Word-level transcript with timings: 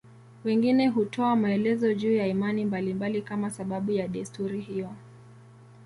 Wengine 0.43 0.87
hutoa 0.87 1.35
maelezo 1.35 1.93
juu 1.93 2.15
ya 2.15 2.27
imani 2.27 2.65
mbalimbali 2.65 3.21
kama 3.21 3.49
sababu 3.49 3.91
ya 3.91 4.07
desturi 4.07 4.59
hiyo. 4.61 4.93